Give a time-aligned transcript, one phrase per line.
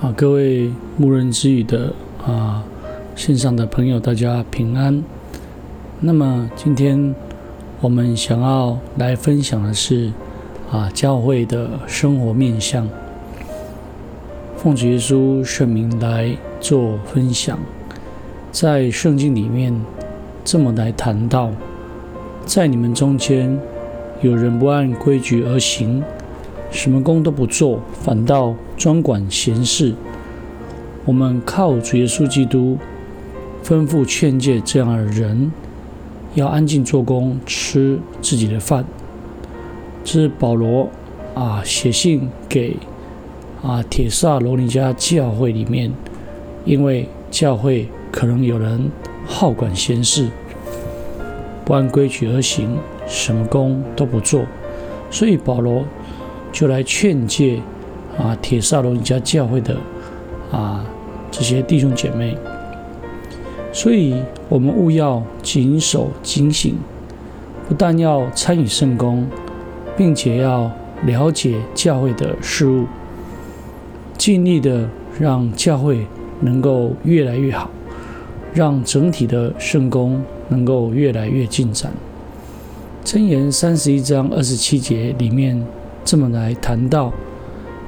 [0.00, 1.92] 啊，各位牧人之语的
[2.26, 2.64] 啊
[3.14, 5.04] 线上的朋友，大家平安。
[6.00, 7.14] 那么今天
[7.82, 10.10] 我们想要来分享的是
[10.72, 12.88] 啊教会的生活面向，
[14.56, 17.58] 奉主耶稣圣名来做分享。
[18.50, 19.78] 在圣经里面
[20.42, 21.50] 这么来谈到，
[22.46, 23.54] 在你们中间
[24.22, 26.02] 有人不按规矩而行。
[26.70, 29.94] 什么工都不做，反倒专管闲事。
[31.04, 32.78] 我们靠主耶稣基督
[33.62, 35.52] 吩咐劝诫这样的人，
[36.32, 38.82] 要安静做工，吃自己的饭。
[40.02, 40.88] 这是保罗
[41.34, 42.74] 啊写信给
[43.62, 45.92] 啊铁萨罗尼迦教会里面，
[46.64, 48.90] 因为教会可能有人
[49.26, 50.30] 好管闲事，
[51.66, 54.42] 不按规矩而行，什么工都不做，
[55.10, 55.84] 所以保罗。
[56.52, 57.60] 就来劝诫
[58.20, 59.74] 啊，帖撒罗尼迦教会的
[60.52, 60.84] 啊
[61.30, 62.36] 这些弟兄姐妹，
[63.72, 64.14] 所以
[64.48, 66.76] 我们务要谨守警醒，
[67.66, 69.26] 不但要参与圣工，
[69.96, 70.70] 并且要
[71.06, 72.84] 了解教会的事物，
[74.18, 74.86] 尽力的
[75.18, 76.06] 让教会
[76.40, 77.70] 能够越来越好，
[78.52, 81.90] 让整体的圣工能够越来越进展。
[83.02, 85.64] 箴言三十一章二十七节里面。
[86.02, 87.12] 这么来谈到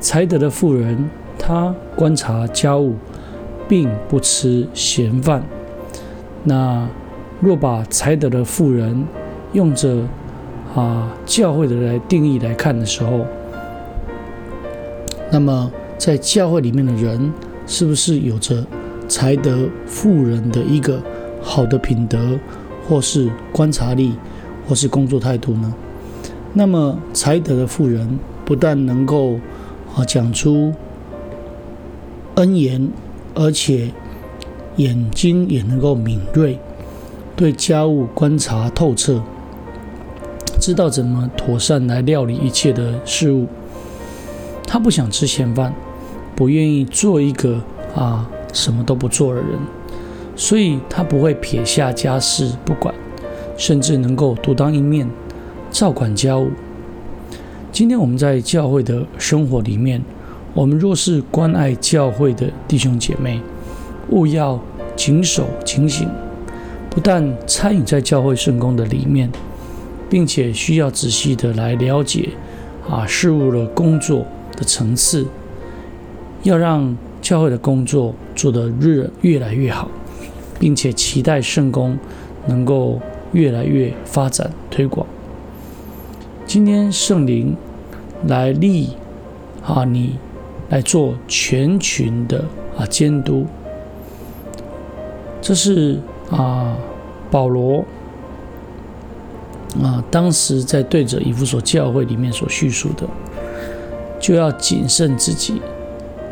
[0.00, 2.94] 才德的妇人，她观察家务，
[3.68, 5.42] 并不吃闲饭。
[6.44, 6.88] 那
[7.40, 9.04] 若把才德的妇人
[9.52, 10.02] 用着
[10.74, 13.24] 啊教会的来定义来看的时候，
[15.30, 17.32] 那么在教会里面的人，
[17.66, 18.64] 是不是有着
[19.08, 21.02] 才德妇人的一个
[21.42, 22.38] 好的品德，
[22.88, 24.14] 或是观察力，
[24.66, 25.74] 或是工作态度呢？
[26.54, 29.38] 那么才德的妇人不但能够
[29.98, 30.72] 啊讲出
[32.36, 32.88] 恩言，
[33.34, 33.90] 而且
[34.76, 36.56] 眼睛也能够敏锐，
[37.34, 39.20] 对家务观察透彻，
[40.60, 43.48] 知道怎么妥善来料理一切的事物。
[44.64, 45.74] 他不想吃闲饭，
[46.36, 47.60] 不愿意做一个
[47.96, 49.58] 啊什么都不做的人，
[50.36, 52.94] 所以他不会撇下家事不管，
[53.56, 55.10] 甚至能够独当一面。
[55.72, 56.50] 照管家务。
[57.78, 60.02] 今天我们在教会的生活里面，
[60.52, 63.40] 我们若是关爱教会的弟兄姐妹，
[64.10, 64.60] 务要
[64.96, 66.08] 谨守警醒，
[66.90, 69.30] 不但参与在教会圣工的里面，
[70.10, 72.30] 并且需要仔细的来了解
[72.90, 75.24] 啊事物的工作的层次，
[76.42, 79.88] 要让教会的工作做得日越来越好，
[80.58, 81.96] 并且期待圣工
[82.48, 83.00] 能够
[83.30, 85.06] 越来越发展推广。
[86.44, 87.54] 今天圣灵
[88.26, 88.90] 来立
[89.64, 90.18] 啊，你
[90.70, 92.44] 来做全群的
[92.76, 93.46] 啊监督，
[95.40, 96.76] 这是啊
[97.30, 97.84] 保罗
[99.82, 103.06] 啊当时在对着以弗所教会里面所叙述的，
[104.18, 105.60] 就要谨慎自己，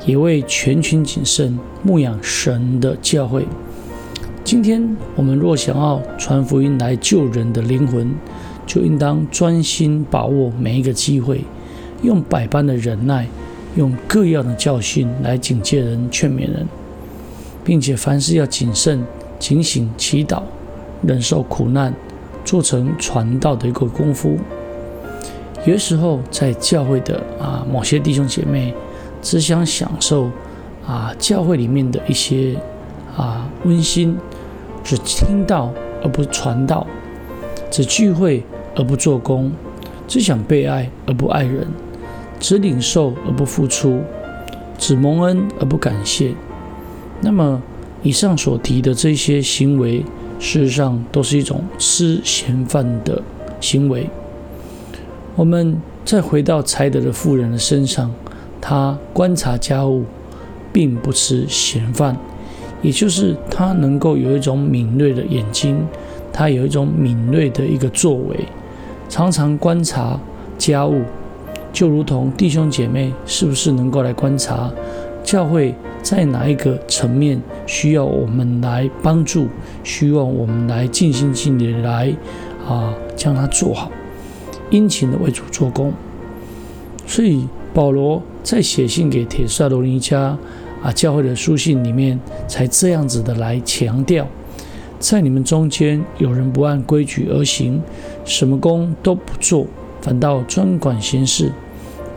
[0.05, 3.47] 也为全群谨慎牧养神的教会。
[4.43, 8.15] 今天我们若想要传福音来救人的灵魂，
[8.67, 11.45] 就应当专心把握每一个机会，
[12.03, 13.27] 用百般的忍耐，
[13.77, 16.67] 用各样的教训来警戒人、劝勉人，
[17.65, 19.05] 并且凡事要谨慎、
[19.39, 20.43] 警醒、祈祷，
[21.03, 21.95] 忍受苦难，
[22.45, 24.39] 做成传道的一个功夫。
[25.65, 28.73] 有时候，在教会的啊某些弟兄姐妹，
[29.21, 30.31] 只想享受
[30.87, 32.57] 啊教会里面的一些
[33.17, 34.17] 啊温馨，
[34.85, 36.87] 只听到而不传道，
[37.71, 38.43] 只聚会。
[38.79, 39.51] 而不做工，
[40.07, 41.67] 只想被爱而不爱人，
[42.39, 44.01] 只领受而不付出，
[44.79, 46.35] 只蒙恩而不感谢。
[47.21, 47.63] 那么，
[48.03, 50.05] 以上所提的这些行为，
[50.39, 53.23] 事实上都是一种吃闲饭的
[53.61, 54.09] 行为。
[55.35, 58.13] 我们再回到才德的妇人的身上，
[58.61, 60.05] 她观察家务，
[60.73, 62.17] 并不吃闲饭，
[62.83, 65.87] 也就是她能够有一种敏锐的眼睛，
[66.33, 68.47] 她有一种敏锐的一个作为。
[69.09, 70.19] 常常观察
[70.59, 71.03] 家务，
[71.77, 74.73] 就如同弟兄姐妹是不是能够来观察
[75.23, 79.47] 教会在哪一个层面需要我们来帮助，
[79.85, 82.17] 需要我们来尽心尽力来
[82.67, 83.91] 啊将它做好，
[84.71, 85.93] 殷勤的为主做工。
[87.07, 90.39] 所以保罗在写信给帖撒罗尼加
[90.83, 92.19] 啊教会的书信里面，
[92.49, 94.27] 才这样子的来强调。
[94.99, 97.83] 在你们中间有人不按规矩而行，
[98.25, 99.67] 什么工都不做，
[100.01, 101.53] 反倒专管闲事。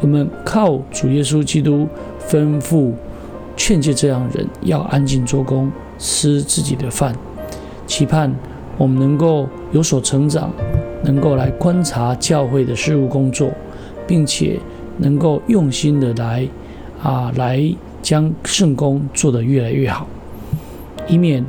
[0.02, 1.88] 我们靠主耶稣基督
[2.28, 2.92] 吩咐
[3.58, 7.14] 劝诫这样人要安静做工，吃自己的饭，
[7.86, 8.34] 期盼
[8.78, 10.52] 我们能够有所成长，
[11.04, 13.52] 能够来观察教会的事务工作，
[14.08, 14.58] 并且
[15.00, 16.48] 能够用心的来
[17.04, 17.62] 啊来
[18.02, 20.08] 将圣工做得越来越好，
[21.08, 21.44] 以免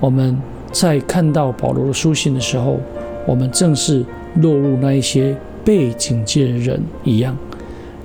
[0.00, 0.38] 我们
[0.72, 2.80] 在看到保罗的书信的时候，
[3.26, 4.02] 我们正是
[4.36, 7.36] 落入那一些被警戒的人一样。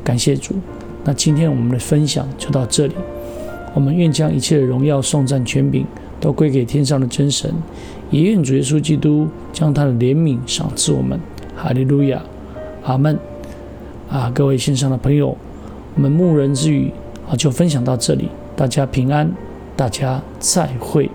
[0.06, 0.54] 感谢主，
[1.04, 2.94] 那今天我们的分享就到这里。
[3.74, 5.84] 我们愿将一切的荣耀、颂赞、权柄
[6.22, 7.52] 都归给天上的真神，
[8.12, 11.19] 也愿主耶稣基督将他的怜悯赏赐我们。
[11.57, 12.22] 哈利路亚，
[12.84, 13.18] 阿门。
[14.07, 15.36] 啊，各位线上的朋友，
[15.96, 16.92] 我们牧人之语
[17.28, 19.30] 啊就分享到这里，大家平安，
[19.75, 21.10] 大家再会。